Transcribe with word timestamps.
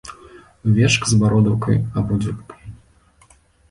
Вечка 0.77 1.05
з 1.13 1.19
бародаўкай 1.25 1.77
або 1.97 2.13
дзюбкай. 2.25 2.77